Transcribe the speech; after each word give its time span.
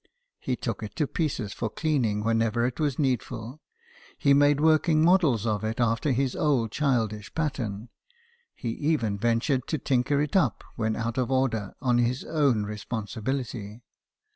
He 0.39 0.55
took 0.55 0.81
it 0.81 0.95
to 0.95 1.05
pieces 1.05 1.53
for 1.53 1.69
cleaning 1.69 2.23
whenever 2.23 2.65
it 2.65 2.79
was 2.79 2.97
needful; 2.97 3.59
he 4.17 4.33
made 4.33 4.59
working 4.59 5.03
models 5.05 5.45
of 5.45 5.63
it 5.63 5.79
after 5.79 6.11
his 6.11 6.35
old 6.35 6.71
childish 6.71 7.31
pattern; 7.35 7.89
he 8.55 8.69
even 8.69 9.15
ventured 9.19 9.67
to 9.67 9.77
tinker 9.77 10.19
it 10.19 10.35
up 10.35 10.63
when 10.75 10.95
out 10.95 11.19
of 11.19 11.29
order 11.29 11.75
on 11.83 11.99
his 11.99 12.23
own 12.25 12.63
responsibility. 12.63 13.83